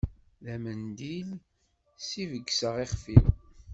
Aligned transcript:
D 0.43 0.45
amendil 0.53 1.29
s 2.07 2.09
i 2.21 2.23
begseɣ 2.31 2.75
ixf-iw. 2.85 3.25